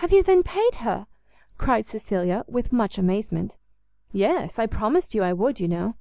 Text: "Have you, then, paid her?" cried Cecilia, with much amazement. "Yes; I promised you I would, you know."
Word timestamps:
"Have 0.00 0.10
you, 0.10 0.24
then, 0.24 0.42
paid 0.42 0.74
her?" 0.82 1.06
cried 1.56 1.86
Cecilia, 1.86 2.42
with 2.48 2.72
much 2.72 2.98
amazement. 2.98 3.56
"Yes; 4.10 4.58
I 4.58 4.66
promised 4.66 5.14
you 5.14 5.22
I 5.22 5.32
would, 5.34 5.60
you 5.60 5.68
know." 5.68 5.94